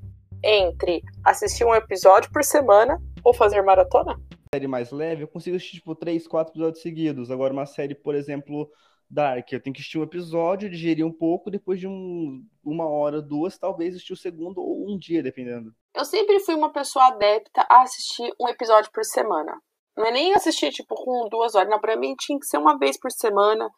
[0.42, 4.16] entre assistir um episódio por semana ou fazer maratona?
[4.54, 7.30] série mais leve, eu consigo assistir, tipo, três, quatro episódios seguidos.
[7.30, 8.70] Agora, uma série, por exemplo,
[9.10, 13.20] Dark, eu tenho que assistir um episódio, digerir um pouco, depois de um, uma hora,
[13.20, 15.72] duas, talvez assistir o segundo ou um dia, dependendo.
[15.94, 19.60] Eu sempre fui uma pessoa adepta a assistir um episódio por semana.
[19.96, 21.70] Não é nem assistir, tipo, com duas horas.
[21.70, 23.68] Não, pra mim tinha que ser uma vez por semana.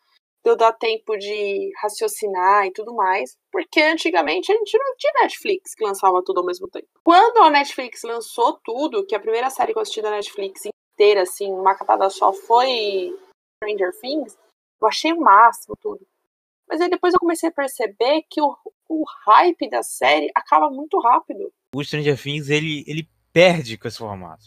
[0.45, 3.37] De eu dar tempo de raciocinar e tudo mais.
[3.51, 6.87] Porque antigamente a gente não tinha Netflix que lançava tudo ao mesmo tempo.
[7.05, 10.63] Quando a Netflix lançou tudo, que a primeira série que eu assisti da Netflix
[10.95, 13.15] inteira, assim, uma catada só, foi
[13.63, 14.37] Stranger Things,
[14.81, 16.07] eu achei o máximo tudo.
[16.69, 18.55] Mas aí depois eu comecei a perceber que o,
[18.89, 21.51] o hype da série acaba muito rápido.
[21.75, 24.45] O Stranger Things, ele, ele perde com esse formato.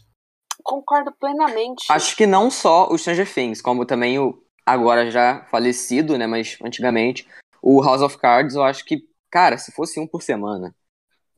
[0.63, 1.85] Concordo plenamente.
[1.89, 6.57] Acho que não só o Stranger Things, como também o agora já falecido, né, mas
[6.63, 7.27] antigamente,
[7.61, 10.73] o House of Cards, eu acho que, cara, se fosse um por semana,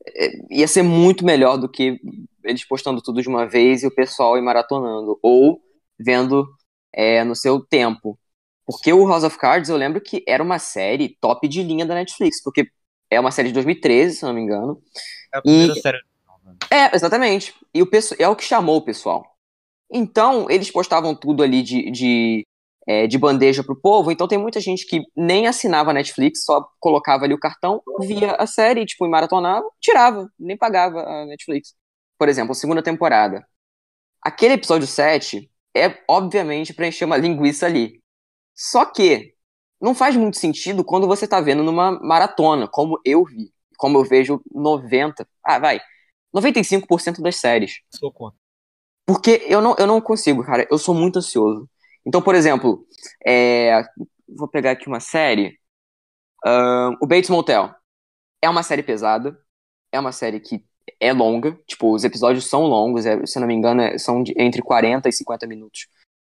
[0.06, 2.00] é, ia ser muito melhor do que
[2.42, 5.60] eles postando tudo de uma vez e o pessoal ir maratonando, ou
[5.98, 6.46] vendo
[6.92, 8.18] é, no seu tempo.
[8.66, 11.94] Porque o House of Cards, eu lembro que era uma série top de linha da
[11.94, 12.68] Netflix, porque
[13.10, 14.80] é uma série de 2013, se não me engano.
[15.32, 15.98] É a primeira E- série.
[16.70, 17.54] É, exatamente.
[17.74, 19.36] E o pesso- é o que chamou o pessoal.
[19.90, 22.46] Então, eles postavam tudo ali de, de
[22.86, 24.10] é, de bandeja pro povo.
[24.10, 28.32] Então tem muita gente que nem assinava a Netflix, só colocava ali o cartão, via
[28.36, 31.74] a série, tipo, e maratonava, tirava, nem pagava a Netflix.
[32.18, 33.46] Por exemplo, segunda temporada.
[34.22, 38.00] Aquele episódio 7 é, obviamente, pra encher uma linguiça ali.
[38.54, 39.34] Só que
[39.80, 44.04] não faz muito sentido quando você tá vendo numa maratona, como eu vi, como eu
[44.04, 45.80] vejo 90, ah, vai,
[46.34, 47.80] 95% das séries.
[47.90, 48.38] Sou contra.
[49.06, 50.66] Porque eu não, eu não consigo, cara.
[50.70, 51.68] Eu sou muito ansioso.
[52.06, 52.86] Então, por exemplo,
[53.26, 53.82] é,
[54.28, 55.58] vou pegar aqui uma série.
[57.00, 57.74] o Bates Motel.
[58.42, 59.38] É uma série pesada.
[59.92, 60.64] É uma série que
[61.00, 61.58] é longa.
[61.66, 63.06] Tipo, os episódios são longos.
[63.06, 65.88] é- se eu não me engano, é- são de- entre 40 e 50 minutos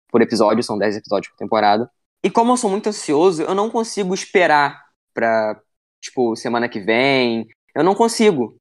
[0.08, 0.62] por episódio.
[0.62, 1.90] São 10 episódios por temporada.
[2.22, 5.58] E como eu sou muito ansioso, eu não consigo esperar pra,
[6.00, 7.48] tipo, semana que vem.
[7.74, 8.54] Eu não consigo.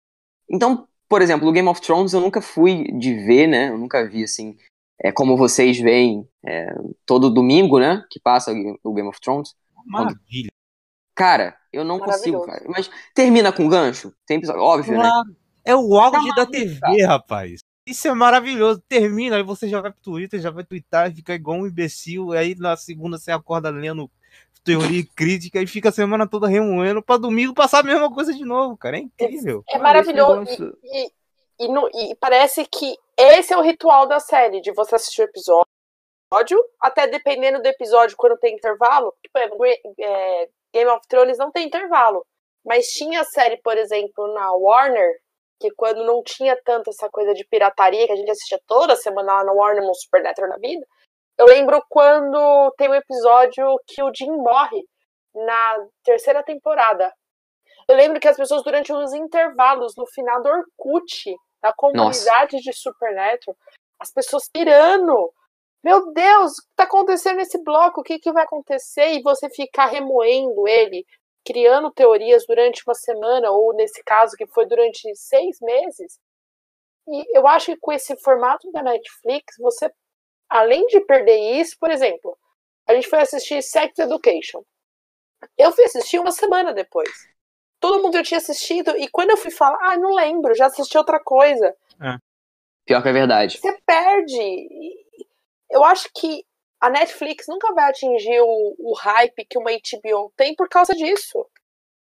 [0.50, 3.70] Então, por exemplo, o Game of Thrones eu nunca fui de ver, né?
[3.70, 4.58] Eu nunca vi, assim,
[5.04, 6.74] é, como vocês veem é,
[7.06, 8.04] todo domingo, né?
[8.10, 8.52] Que passa
[8.84, 9.56] o Game of Thrones.
[9.86, 10.52] Maravilha.
[11.16, 12.64] Cara, eu não consigo, cara.
[12.68, 14.14] Mas termina com gancho?
[14.26, 15.10] Tem episódio, óbvio, né?
[15.64, 17.60] É o auge Tá da TV, rapaz.
[17.86, 18.82] Isso é maravilhoso.
[18.88, 22.32] Termina, aí você já vai pro Twitter, já vai twittar, fica igual um imbecil.
[22.32, 24.10] Aí na segunda você acorda lendo
[24.64, 28.34] teoria e crítica e fica a semana toda remoendo pra domingo passar a mesma coisa
[28.34, 28.98] de novo, cara.
[28.98, 29.64] É incrível.
[29.68, 30.78] É Olha, maravilhoso.
[30.84, 31.12] E, e-
[31.60, 35.26] e no- e parece que esse é o ritual da série, de você assistir o
[35.26, 35.66] episódio,
[36.80, 39.14] até dependendo do episódio, quando tem intervalo.
[39.22, 39.66] Tipo,
[40.00, 42.26] é, Game of Thrones não tem intervalo.
[42.66, 45.20] Mas tinha série, por exemplo, na Warner,
[45.60, 49.34] que quando não tinha tanto essa coisa de pirataria, que a gente assistia toda semana
[49.34, 50.86] lá na Warner, no Supernatural da vida.
[51.38, 54.84] Eu lembro quando tem um episódio que o Jim morre
[55.34, 57.12] na terceira temporada.
[57.88, 62.74] Eu lembro que as pessoas, durante os intervalos, no final do Orkut, da comunidade de
[62.74, 63.56] Supernatural,
[64.00, 65.34] as pessoas pirando.
[65.84, 68.02] Meu Deus, o que tá acontecendo nesse bloco?
[68.02, 69.14] O que, que vai acontecer?
[69.14, 71.06] E você ficar remoendo ele,
[71.46, 76.20] criando teorias durante uma semana, ou nesse caso, que foi durante seis meses.
[77.08, 79.92] E eu acho que com esse formato da Netflix, você,
[80.50, 82.38] além de perder isso, por exemplo,
[82.88, 84.64] a gente foi assistir Sex Education.
[85.58, 87.10] Eu fui assistir uma semana depois.
[87.82, 90.98] Todo mundo já tinha assistido, e quando eu fui falar, ah, não lembro, já assisti
[90.98, 91.76] outra coisa.
[92.86, 93.58] Pior que é verdade.
[93.58, 94.70] Você perde.
[95.70, 96.46] Eu acho que
[96.80, 101.46] a Netflix nunca vai atingir o, o hype que uma HBO tem por causa disso.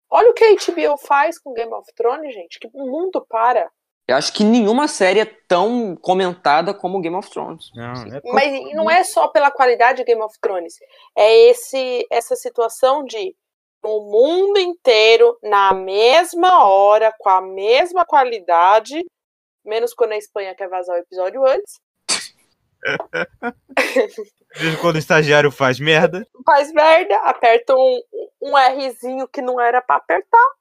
[0.10, 3.70] Olha o que a HBO faz com Game of Thrones, gente, que o mundo para.
[4.08, 7.72] Eu acho que nenhuma série é tão comentada como Game of Thrones.
[7.74, 10.76] Não, é Mas não é só pela qualidade de Game of Thrones.
[11.18, 13.36] É esse essa situação de
[13.86, 19.06] o mundo inteiro, na mesma hora, com a mesma qualidade,
[19.64, 21.80] menos quando a Espanha quer vazar o episódio antes,
[24.82, 26.26] quando o estagiário faz merda.
[26.46, 28.02] faz merda, aperta um,
[28.42, 30.52] um Rzinho que não era pra apertar,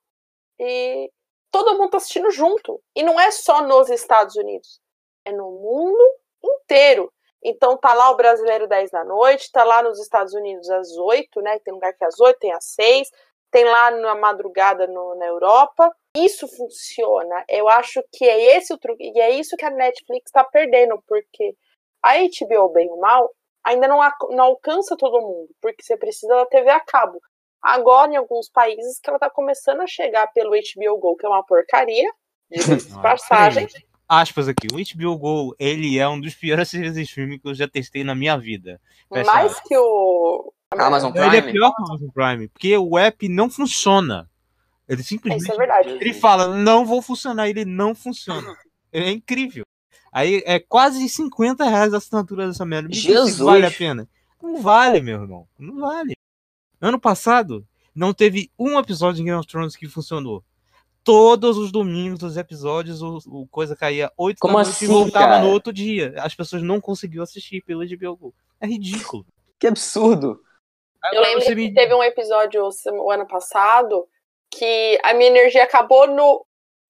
[0.58, 1.10] e
[1.50, 2.80] todo mundo tá assistindo junto.
[2.94, 4.80] E não é só nos Estados Unidos,
[5.24, 7.12] é no mundo inteiro.
[7.44, 11.40] Então tá lá o brasileiro 10 da noite, tá lá nos Estados Unidos às 8,
[11.42, 11.58] né?
[11.58, 13.08] Tem lugar que é às 8, tem às 6,
[13.50, 15.94] tem lá na madrugada no- na Europa.
[16.16, 17.44] Isso funciona.
[17.48, 19.12] Eu acho que é esse o truque.
[19.14, 21.54] E é isso que a Netflix tá perdendo, porque
[22.02, 23.30] a HBO, bem ou mal,
[23.62, 23.98] ainda não,
[24.30, 27.20] não alcança todo mundo, porque você precisa da TV a cabo.
[27.62, 31.28] Agora, em alguns países, que ela tá começando a chegar pelo HBO Go, que é
[31.28, 32.10] uma porcaria,
[32.50, 32.58] de
[33.02, 33.66] passagem.
[34.08, 34.66] Aspas aqui.
[34.72, 38.04] O HBO Go, ele é um dos piores serviços de streaming que eu já testei
[38.04, 38.80] na minha vida.
[39.12, 39.68] Fecha Mais aspas.
[39.68, 40.52] que o.
[40.70, 41.52] Amazon Ele é Prime?
[41.52, 44.28] pior que o Amazon Prime, porque o app não funciona.
[44.88, 45.88] Ele simplesmente Isso é verdade.
[45.90, 48.54] Ele fala, não vou funcionar, ele não funciona.
[48.92, 49.64] É incrível.
[50.12, 52.88] Aí é quase 50 reais a assinatura dessa merda.
[52.88, 53.38] Me Jesus.
[53.38, 54.08] vale a pena.
[54.42, 55.48] Não vale, meu irmão.
[55.58, 56.16] Não vale.
[56.80, 60.44] Ano passado, não teve um episódio de Game of Thrones que funcionou.
[61.04, 64.88] Todos os domingos, os episódios, o, o coisa caía 8 Como da noite assim, e
[64.88, 65.40] voltava cara?
[65.42, 66.14] no outro dia.
[66.16, 68.34] As pessoas não conseguiam assistir pelo HBO Go.
[68.60, 69.26] É ridículo.
[69.58, 70.40] Que absurdo.
[71.12, 74.08] Eu lembro que me- teve um episódio o ano passado
[74.50, 76.46] que a minha energia acabou no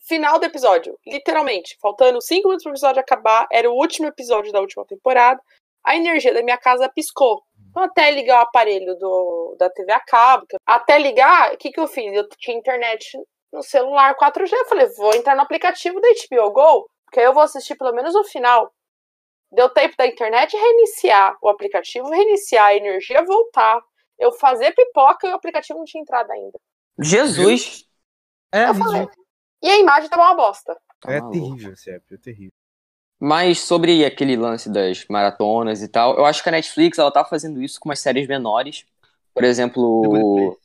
[0.07, 0.97] final do episódio.
[1.05, 1.77] Literalmente.
[1.81, 3.47] Faltando cinco minutos pro episódio acabar.
[3.51, 5.41] Era o último episódio da última temporada.
[5.85, 7.43] A energia da minha casa piscou.
[7.71, 11.81] Então, até ligar o aparelho do, da TV a cabo, até ligar, o que, que
[11.81, 12.13] eu fiz?
[12.15, 13.19] Eu tinha internet
[13.55, 14.53] no celular 4G.
[14.53, 17.93] Eu falei, vou entrar no aplicativo da HBO Go, porque aí eu vou assistir pelo
[17.93, 18.75] menos o final.
[19.53, 23.81] Deu tempo da internet reiniciar o aplicativo, reiniciar a energia, voltar.
[24.19, 26.59] Eu fazer pipoca e o aplicativo não tinha entrado ainda.
[26.99, 27.85] Jesus.
[28.53, 29.09] É Eu falei.
[29.63, 30.77] E a imagem tava uma bosta.
[31.01, 31.33] Tá É maluco.
[31.33, 32.53] terrível esse app, é terrível.
[33.21, 37.25] Mas sobre aquele lance das maratonas e tal, eu acho que a Netflix ela tá
[37.25, 38.85] fazendo isso com umas séries menores.
[39.33, 40.59] Por exemplo.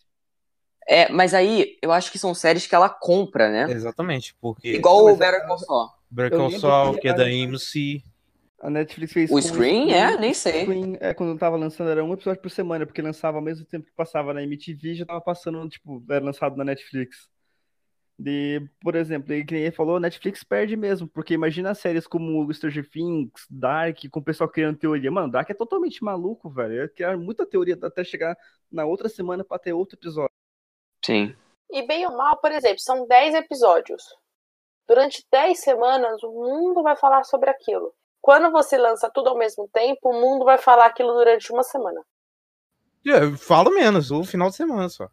[0.92, 3.72] É, mas aí eu acho que são séries que ela compra, né?
[3.72, 5.90] Exatamente, porque Igual Mas o Better Call Saul.
[6.10, 8.04] Better Call Saul, que é da AMC.
[8.60, 9.94] A Netflix fez O com Screen?
[9.94, 10.64] É, nem sei.
[10.64, 13.86] Screen, é, quando tava lançando era um episódio por semana, porque lançava ao mesmo tempo
[13.86, 17.30] que passava na MTV, já tava passando, tipo, era lançado na Netflix.
[18.18, 23.46] De, por exemplo, e ele falou, Netflix perde mesmo, porque imagina séries como Stranger Things,
[23.50, 25.12] Dark, com o pessoal criando teoria.
[25.12, 26.82] Mano, Dark é totalmente maluco, velho.
[26.82, 28.36] É criar muita teoria até chegar
[28.72, 30.29] na outra semana pra ter outro episódio.
[31.10, 31.36] Sim.
[31.72, 34.04] E bem ou mal, por exemplo, são 10 episódios.
[34.88, 37.92] Durante 10 semanas, o mundo vai falar sobre aquilo.
[38.22, 42.06] Quando você lança tudo ao mesmo tempo, o mundo vai falar aquilo durante uma semana.
[43.08, 45.08] É, Eu falo menos, o final de semana só.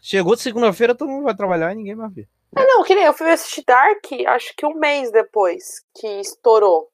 [0.00, 2.28] Chegou de segunda-feira, todo mundo vai trabalhar e ninguém vai ver.
[2.56, 6.88] É, não, que nem eu fui assistir Dark, acho que um mês depois que estourou.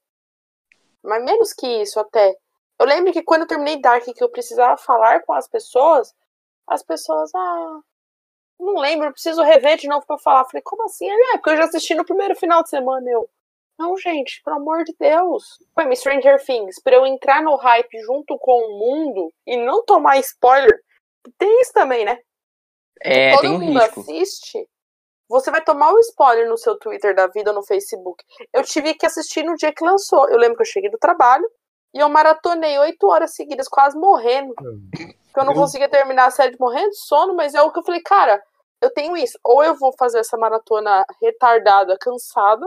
[1.03, 2.35] Mas menos que isso até.
[2.81, 6.15] Eu lembro que quando eu terminei Dark, que eu precisava falar com as pessoas,
[6.67, 7.81] as pessoas, ah,
[8.65, 10.45] não lembro, eu preciso rever de novo pra eu falar.
[10.45, 11.09] Falei, como assim?
[11.09, 13.09] Ele, É, porque eu já assisti no primeiro final de semana.
[13.09, 13.29] Eu,
[13.79, 15.59] não, gente, pelo amor de Deus.
[15.75, 19.85] Foi me Stranger Things, pra eu entrar no hype junto com o mundo e não
[19.85, 20.81] tomar spoiler.
[21.39, 22.19] Tem isso também, né?
[23.01, 24.01] É, todo tem um mundo risco.
[24.01, 24.69] assiste,
[25.29, 28.23] você vai tomar o spoiler no seu Twitter da vida ou no Facebook.
[28.53, 30.29] Eu tive que assistir no dia que lançou.
[30.29, 31.49] Eu lembro que eu cheguei do trabalho
[31.95, 34.55] e eu maratonei oito horas seguidas, quase morrendo.
[34.55, 37.83] Porque eu não conseguia terminar a série morrendo de sono, mas é o que eu
[37.83, 38.41] falei, cara,
[38.85, 39.39] eu tenho isso.
[39.43, 42.67] Ou eu vou fazer essa maratona retardada, cansada,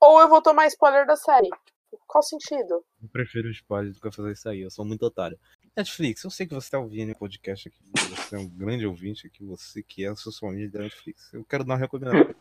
[0.00, 1.50] ou eu vou tomar spoiler da série.
[2.06, 2.84] Qual sentido?
[3.02, 5.38] Eu prefiro o spoiler do que fazer isso aí, eu sou muito otário.
[5.76, 9.26] Netflix, eu sei que você tá ouvindo o podcast aqui, você é um grande ouvinte
[9.26, 11.32] aqui, você que é socialmente da Netflix.
[11.32, 12.34] Eu quero dar uma recomendação.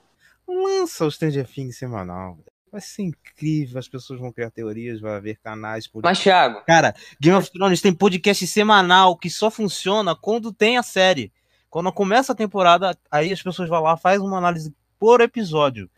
[0.47, 2.37] Lança o Stranger Things semanal.
[2.71, 6.23] Vai ser incrível, as pessoas vão criar teorias, vai haver canais, Mas, podcasts.
[6.23, 11.31] Thiago, Cara, Game of Thrones tem podcast semanal que só funciona quando tem a série.
[11.73, 15.89] Quando começa a temporada, aí as pessoas vão lá, faz uma análise por episódio.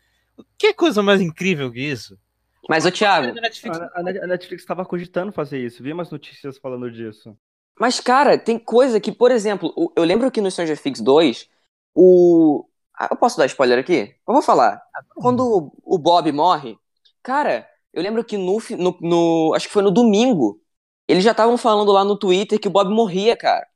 [0.56, 2.18] Que coisa mais incrível que isso?
[2.66, 5.82] mas o Thiago, A, a Net- a Netflix estava cogitando fazer isso.
[5.82, 7.36] Vi umas notícias falando disso.
[7.78, 11.46] Mas, cara, tem coisa que, por exemplo, eu lembro que no Stranger Things 2,
[11.94, 12.64] o.
[12.98, 14.14] Ah, eu posso dar spoiler aqui?
[14.26, 14.80] Eu vou falar.
[15.14, 16.78] Quando o- Bob morre,
[17.22, 20.58] cara, eu lembro que no, no, no- Acho que foi no domingo.
[21.06, 23.66] Eles já estavam falando lá no Twitter que o Bob morria, cara.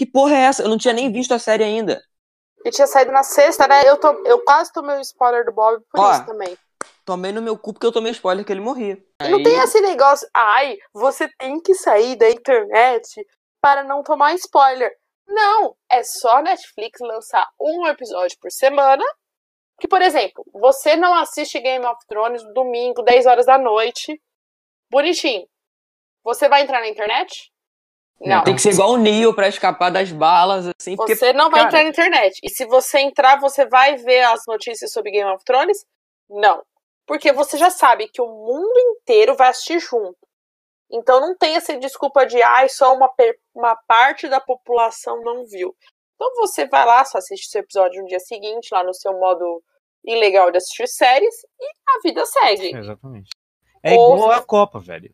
[0.00, 0.62] Que porra é essa?
[0.62, 2.02] Eu não tinha nem visto a série ainda.
[2.64, 3.82] E tinha saído na sexta, né?
[3.86, 6.56] Eu, to- eu quase tomei o spoiler do Bob por Ó, isso também.
[7.04, 8.96] Tomei no meu cu porque eu tomei spoiler que ele morria.
[9.20, 13.06] E não Aí- tem esse negócio, ai, você tem que sair da internet
[13.60, 14.90] para não tomar spoiler.
[15.28, 19.04] Não, é só a Netflix lançar um episódio por semana.
[19.78, 24.18] Que, por exemplo, você não assiste Game of Thrones no domingo, 10 horas da noite.
[24.90, 25.46] Bonitinho.
[26.24, 27.52] Você vai entrar na internet?
[28.20, 28.44] Não.
[28.44, 31.16] Tem que ser igual o Neo pra escapar das balas, assim, porque.
[31.16, 32.38] Você não vai cara- entrar na internet.
[32.42, 35.86] E se você entrar, você vai ver as notícias sobre Game of Thrones?
[36.28, 36.62] Não.
[37.06, 40.18] Porque você já sabe que o mundo inteiro vai assistir junto.
[40.92, 43.10] Então não tem essa desculpa de, ai, só uma,
[43.54, 45.74] uma parte da população não viu.
[46.14, 49.62] Então você vai lá, só assiste seu episódio no dia seguinte, lá no seu modo
[50.04, 52.76] ilegal de assistir séries, e a vida segue.
[52.76, 53.30] Exatamente.
[53.82, 55.10] É Ou igual a Copa, velho.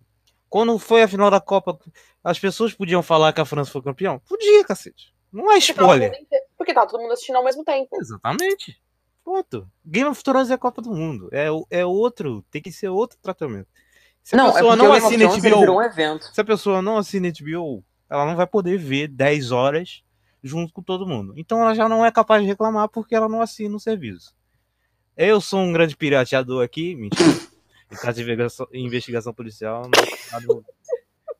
[0.57, 1.79] Quando foi a final da Copa,
[2.25, 4.19] as pessoas podiam falar que a França foi campeão?
[4.27, 5.12] Podia, cacete.
[5.31, 6.11] Não é spoiler.
[6.57, 7.95] Porque tá todo mundo assistindo ao mesmo tempo.
[8.01, 8.81] Exatamente.
[9.23, 9.69] Ponto.
[9.85, 11.29] Game of Thrones é a Copa do Mundo.
[11.31, 12.42] É, o- é outro.
[12.51, 13.69] Tem que ser outro tratamento.
[14.23, 16.35] Se a Não, é pessoa porque não assina HBO, um evento.
[16.35, 20.03] se a pessoa não assina HBO, ela não vai poder ver 10 horas
[20.42, 21.35] junto com todo mundo.
[21.37, 24.35] Então ela já não é capaz de reclamar porque ela não assina o serviço.
[25.14, 27.29] Eu sou um grande pirateador aqui, mentira.
[27.90, 30.64] Em caso de investigação, investigação policial, não.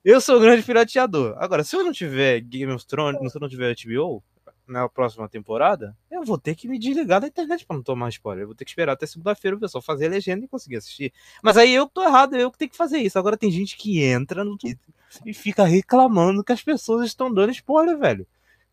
[0.05, 1.35] Eu sou um grande pirateador.
[1.39, 4.23] Agora, se eu não tiver Game of Thrones, se eu não tiver HBO
[4.67, 8.45] na próxima temporada, eu vou ter que me desligar da internet pra não tomar spoiler.
[8.45, 11.13] Eu vou ter que esperar até segunda-feira o pessoal fazer a legenda e conseguir assistir.
[11.43, 13.19] Mas aí eu que tô errado, eu que tenho que fazer isso.
[13.19, 17.51] Agora tem gente que entra no Twitter e fica reclamando que as pessoas estão dando
[17.51, 18.27] spoiler, velho.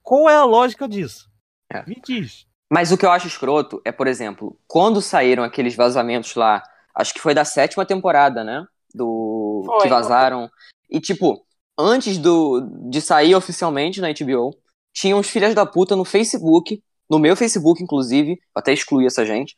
[0.03, 1.31] Qual é a lógica disso?
[1.69, 1.83] É.
[1.87, 2.45] Me diz.
[2.69, 6.63] Mas o que eu acho escroto é, por exemplo, quando saíram aqueles vazamentos lá,
[6.95, 8.65] acho que foi da sétima temporada, né?
[8.93, 9.63] Do.
[9.65, 9.81] Foi.
[9.81, 10.49] Que vazaram.
[10.89, 11.43] E, tipo,
[11.77, 14.51] antes do de sair oficialmente na HBO,
[14.93, 19.55] tinham os filhas da puta no Facebook, no meu Facebook, inclusive, até excluí essa gente,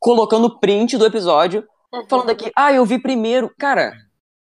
[0.00, 2.06] colocando print do episódio, Uhum.
[2.08, 3.48] falando aqui, ah, eu vi primeiro.
[3.56, 3.92] Cara,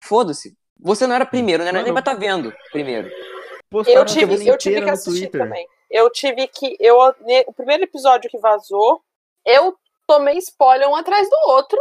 [0.05, 0.57] foda-se.
[0.79, 1.73] Você não era primeiro, né?
[1.73, 1.95] Nem Mano.
[1.95, 3.11] vai estar vendo primeiro.
[3.69, 5.41] Postaram Eu tive, eu tive que assistir Twitter.
[5.43, 5.67] também.
[5.91, 6.77] Eu tive que.
[6.79, 6.97] Eu,
[7.49, 9.03] o primeiro episódio que vazou,
[9.45, 9.75] eu
[10.07, 11.77] tomei spoiler um atrás do outro.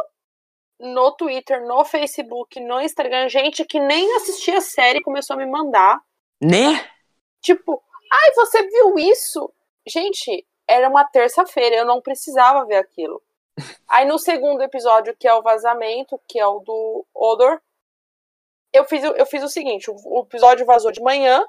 [0.79, 5.45] No Twitter, no Facebook, no Instagram, gente que nem assistia a série começou a me
[5.45, 5.99] mandar.
[6.41, 6.89] Né?
[7.41, 9.51] Tipo, ai, você viu isso?
[9.87, 13.21] Gente, era uma terça-feira, eu não precisava ver aquilo.
[13.89, 17.59] Aí no segundo episódio, que é o vazamento, que é o do Odor,
[18.71, 21.43] eu fiz, eu fiz o seguinte: o episódio vazou de manhã.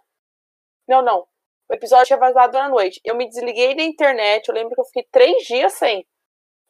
[0.88, 1.26] Não, não.
[1.68, 3.00] O episódio tinha vazado à noite.
[3.04, 4.48] Eu me desliguei da internet.
[4.48, 6.06] Eu lembro que eu fiquei três dias sem.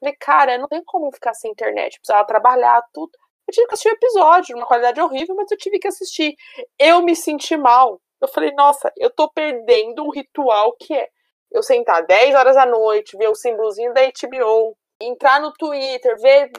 [0.00, 1.98] Falei, cara, não tem como ficar sem internet.
[2.00, 3.10] Precisava trabalhar, tudo.
[3.46, 6.34] Eu tive que assistir o episódio, uma qualidade horrível, mas eu tive que assistir.
[6.78, 8.00] Eu me senti mal.
[8.20, 11.08] Eu falei, nossa, eu tô perdendo um ritual que é
[11.50, 16.50] eu sentar 10 horas da noite, ver o símbolozinho da HBO, entrar no Twitter, ver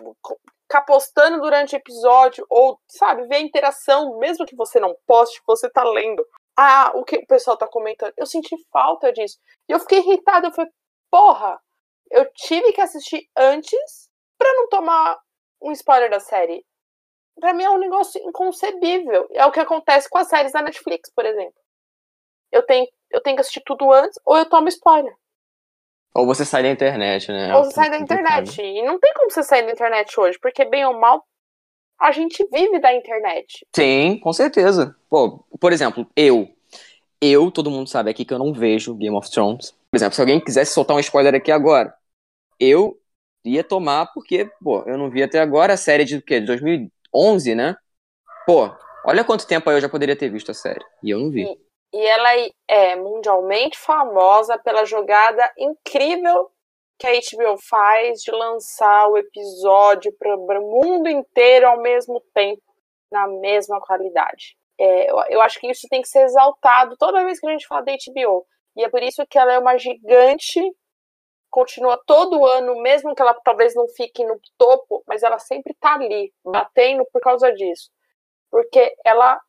[0.64, 5.42] ficar postando durante o episódio, ou, sabe, ver a interação, mesmo que você não poste,
[5.46, 6.26] você tá lendo.
[6.58, 8.14] Ah, o que o pessoal tá comentando.
[8.18, 9.38] Eu senti falta disso.
[9.68, 10.72] E eu fiquei irritada, eu falei,
[11.10, 11.60] porra,
[12.12, 15.18] eu tive que assistir antes para não tomar
[15.62, 16.64] um spoiler da série.
[17.40, 19.28] Pra mim é um negócio inconcebível.
[19.32, 21.56] É o que acontece com as séries da Netflix, por exemplo.
[22.52, 25.14] Eu tenho, eu tenho que assistir tudo antes, ou eu tomo spoiler.
[26.14, 27.56] Ou você sai da internet, né?
[27.56, 28.62] Ou você sai da internet.
[28.62, 31.26] E não tem como você sair da internet hoje, porque bem ou mal,
[31.98, 33.66] a gente vive da internet.
[33.74, 34.94] Sim, com certeza.
[35.10, 36.50] Pô, por exemplo, eu.
[37.22, 39.72] Eu, todo mundo sabe aqui que eu não vejo Game of Thrones.
[39.90, 41.94] Por exemplo, se alguém quisesse soltar um spoiler aqui agora,
[42.62, 42.96] eu
[43.44, 46.40] ia tomar, porque, pô, eu não vi até agora a série de, quê?
[46.40, 47.76] de 2011, né?
[48.46, 48.70] Pô,
[49.04, 50.86] olha quanto tempo eu já poderia ter visto a série.
[51.04, 51.44] E eu não vi.
[51.44, 51.58] E,
[51.98, 52.30] e ela
[52.68, 56.52] é mundialmente famosa pela jogada incrível
[57.00, 62.62] que a HBO faz de lançar o episódio para o mundo inteiro ao mesmo tempo,
[63.12, 64.56] na mesma qualidade.
[64.80, 67.66] É, eu, eu acho que isso tem que ser exaltado toda vez que a gente
[67.66, 68.46] fala da HBO.
[68.78, 70.62] E é por isso que ela é uma gigante,
[71.52, 75.96] continua todo ano, mesmo que ela talvez não fique no topo, mas ela sempre tá
[75.96, 77.92] ali, batendo por causa disso.
[78.50, 79.40] Porque ela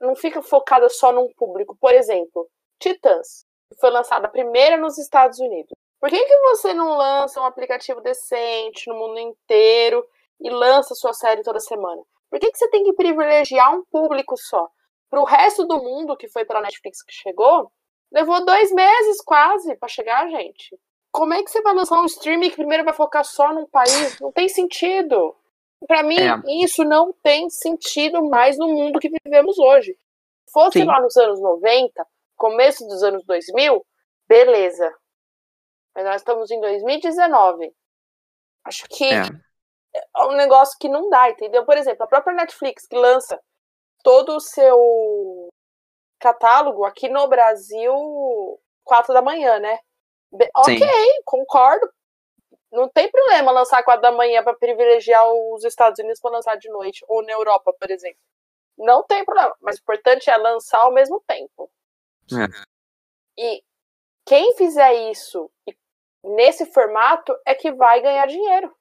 [0.00, 1.76] não fica focada só num público.
[1.78, 5.72] Por exemplo, Titãs, que foi lançada primeira nos Estados Unidos.
[6.00, 10.06] Por que, que você não lança um aplicativo decente no mundo inteiro
[10.40, 12.02] e lança sua série toda semana?
[12.30, 14.68] Por que, que você tem que privilegiar um público só?
[15.10, 17.70] Para o resto do mundo que foi pela Netflix que chegou,
[18.10, 20.78] levou dois meses quase para chegar, gente.
[21.12, 24.18] Como é que você vai lançar um streaming que primeiro vai focar só num país?
[24.20, 25.34] Não tem sentido.
[25.86, 26.64] Para mim, é.
[26.64, 29.96] isso não tem sentido mais no mundo que vivemos hoje.
[30.52, 30.84] Fosse Sim.
[30.84, 33.84] lá nos anos 90, começo dos anos 2000,
[34.28, 34.94] beleza.
[35.94, 37.72] Mas nós estamos em 2019.
[38.64, 39.22] Acho que é.
[39.94, 41.64] é um negócio que não dá, entendeu?
[41.64, 43.40] Por exemplo, a própria Netflix, que lança
[44.02, 45.48] todo o seu
[46.18, 47.92] catálogo aqui no Brasil,
[48.84, 49.78] 4 da manhã, né?
[50.32, 51.22] Ok, Sim.
[51.24, 51.90] concordo,
[52.72, 56.68] não tem problema lançar quatro da manhã para privilegiar os Estados Unidos para lançar de
[56.68, 58.20] noite, ou na Europa, por exemplo.
[58.78, 61.70] Não tem problema, mas o importante é lançar ao mesmo tempo.
[62.32, 62.46] É.
[63.36, 63.62] E
[64.24, 65.50] quem fizer isso
[66.22, 68.74] nesse formato é que vai ganhar dinheiro.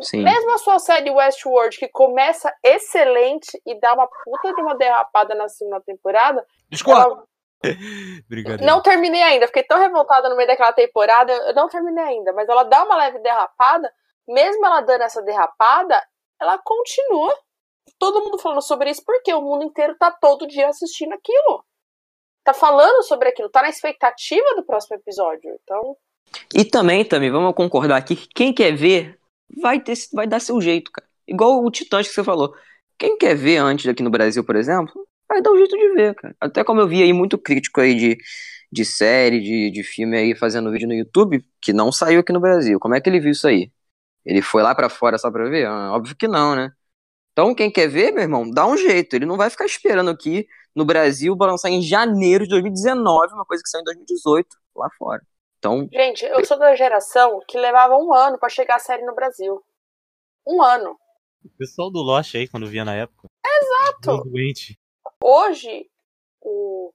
[0.00, 0.22] Sim.
[0.22, 5.34] Mesmo a sua série Westworld, que começa excelente e dá uma puta de uma derrapada
[5.34, 6.46] na segunda temporada.
[6.68, 7.26] Desculpa.
[8.62, 12.48] Não terminei ainda, fiquei tão revoltada no meio daquela temporada, eu não terminei ainda, mas
[12.48, 13.92] ela dá uma leve derrapada,
[14.26, 16.02] mesmo ela dando essa derrapada,
[16.40, 17.34] ela continua.
[17.98, 21.64] Todo mundo falando sobre isso porque o mundo inteiro tá todo dia assistindo aquilo.
[22.44, 25.58] Tá falando sobre aquilo, tá na expectativa do próximo episódio.
[25.62, 25.96] Então.
[26.54, 29.18] E também, também, vamos concordar aqui que quem quer ver
[29.62, 31.08] vai, ter, vai dar seu jeito, cara.
[31.26, 32.54] Igual o Titãs que você falou.
[32.98, 36.14] Quem quer ver antes aqui no Brasil, por exemplo, vai dar um jeito de ver,
[36.14, 36.36] cara.
[36.40, 38.18] Até como eu vi aí muito crítico aí de,
[38.70, 42.40] de série, de, de filme aí fazendo vídeo no YouTube, que não saiu aqui no
[42.40, 42.78] Brasil.
[42.78, 43.70] Como é que ele viu isso aí?
[44.24, 45.66] Ele foi lá para fora só pra ver?
[45.66, 46.72] Ah, óbvio que não, né?
[47.32, 49.14] Então, quem quer ver, meu irmão, dá um jeito.
[49.14, 53.44] Ele não vai ficar esperando aqui no Brasil pra lançar em janeiro de 2019, uma
[53.44, 55.22] coisa que saiu em 2018, lá fora.
[55.58, 55.88] Então.
[55.92, 59.62] Gente, eu sou da geração que levava um ano para chegar a série no Brasil.
[60.46, 60.96] Um ano.
[61.44, 63.28] O pessoal do Lost aí, quando via na época.
[63.44, 64.30] Exato.
[64.30, 64.78] Doente.
[65.28, 65.90] Hoje,
[66.40, 66.92] o,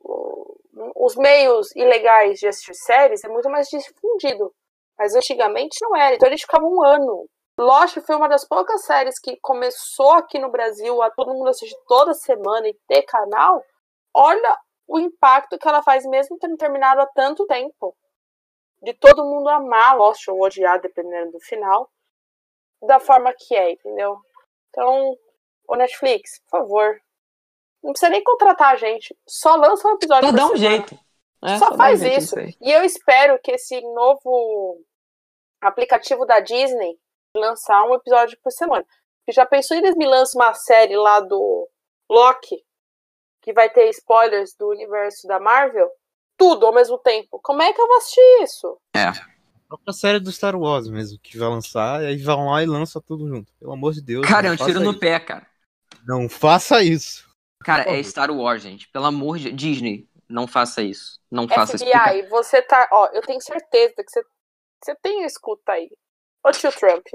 [0.00, 0.54] o,
[0.94, 4.54] os meios ilegais de assistir séries é muito mais difundido.
[4.98, 6.14] Mas antigamente não era.
[6.14, 7.26] Então a gente ficava um ano.
[7.58, 11.78] Lost foi uma das poucas séries que começou aqui no Brasil a todo mundo assistir
[11.86, 13.64] toda semana e ter canal.
[14.12, 17.96] Olha o impacto que ela faz mesmo tendo terminado há tanto tempo.
[18.82, 21.90] De todo mundo amar Lost ou odiar, dependendo do final.
[22.82, 24.18] Da forma que é, entendeu?
[24.68, 25.16] Então,
[25.66, 27.00] o Netflix, por favor,
[27.82, 29.16] não precisa nem contratar a gente.
[29.26, 30.30] Só lança um episódio.
[30.30, 30.98] Só dá um jeito.
[31.44, 32.34] É, só, só faz isso.
[32.60, 34.80] E eu espero que esse novo
[35.60, 36.98] aplicativo da Disney
[37.34, 38.84] lançar um episódio por semana.
[39.30, 41.68] Já pensou eles me lançam uma série lá do
[42.10, 42.64] Loki,
[43.42, 45.88] que vai ter spoilers do universo da Marvel?
[46.36, 47.38] Tudo ao mesmo tempo.
[47.42, 48.80] Como é que eu vou assistir isso?
[48.94, 49.08] É.
[49.08, 49.14] A
[49.68, 53.00] própria série do Star Wars mesmo, que vai lançar, e aí vão lá e lança
[53.00, 53.52] tudo junto.
[53.58, 54.26] Pelo amor de Deus.
[54.26, 55.00] Cara, é um tiro faça no isso.
[55.00, 55.46] pé, cara.
[56.06, 57.27] Não faça isso.
[57.64, 58.02] Cara, é.
[58.02, 58.88] Star Wars, gente.
[58.88, 61.20] Pelo amor de Disney, não faça isso.
[61.30, 61.84] Não faça isso.
[61.84, 62.88] FBI, você tá.
[62.92, 64.22] Ó, eu tenho certeza que você,
[64.82, 65.90] você tem escuta aí.
[66.44, 67.06] Ô tio Trump,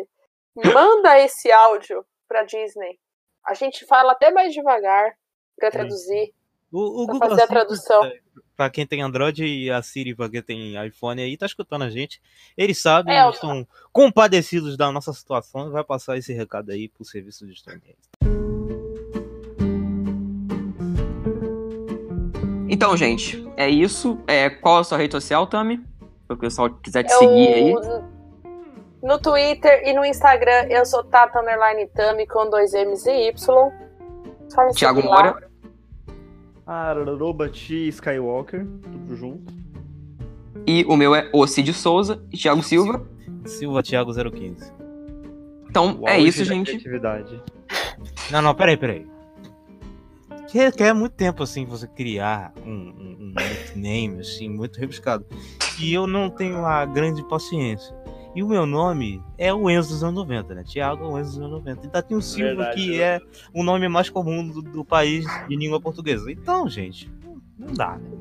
[0.78, 3.00] manda esse áudio pra Disney.
[3.46, 5.14] A gente fala até mais devagar
[5.58, 6.34] pra traduzir.
[6.72, 8.06] O, o Pra Google fazer a tradução.
[8.06, 8.20] é,
[8.56, 11.90] Pra quem tem Android e a Siri pra quem tem iPhone aí, tá escutando a
[11.90, 12.22] gente.
[12.58, 16.72] Eles sabem, É, eu- eles estão compadecidos da nossa situação e vai passar esse recado
[16.72, 17.96] aí pro serviço de streaming.
[22.84, 24.20] Então, gente, é isso.
[24.28, 25.78] É, qual é a sua rede social, Tami?
[25.78, 27.72] Se o pessoal quiser te seguir aí.
[27.72, 28.04] Eu,
[29.02, 33.72] no Twitter e no Instagram eu sou Tata Underline Tami com dois M's e Y.
[34.50, 35.02] Só me Thiago.
[35.02, 35.50] Moura.
[36.68, 39.54] Arroba T Skywalker, tudo junto.
[40.68, 43.08] E o meu é o Cid Souza e Thiago Silva.
[43.46, 44.74] Silva Thiago 015.
[45.70, 46.86] Então, O é isso, gente.
[48.30, 49.13] Não, não, peraí, peraí.
[50.54, 55.26] Que requer muito tempo, assim, você criar um, um, um nickname, assim, muito rebuscado.
[55.82, 57.92] E eu não tenho a grande paciência.
[58.36, 60.64] E o meu nome é o Enzo dos anos 90, né?
[60.64, 61.82] Thiago é o Enzo dos anos 90.
[61.82, 63.20] Ainda tem o Silva, Verdade, que é
[63.52, 66.32] o nome mais comum do, do país de língua portuguesa.
[66.32, 68.12] Então, gente, não, não dá, né?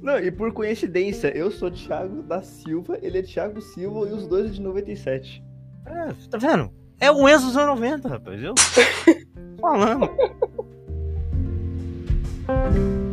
[0.00, 4.28] Não, e por coincidência, eu sou Thiago da Silva, ele é Thiago Silva e os
[4.28, 5.42] dois é de 97.
[5.86, 6.70] É, tá vendo?
[7.00, 8.40] É o Enzo dos anos 90, rapaz.
[8.40, 8.54] Eu
[9.60, 10.08] falando.
[12.46, 13.11] Thank you.